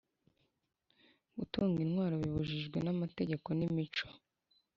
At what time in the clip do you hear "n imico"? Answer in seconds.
3.57-4.05